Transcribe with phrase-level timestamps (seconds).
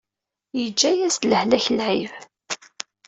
[0.59, 2.11] Yeǧǧa-yas-d lehlak lɛib.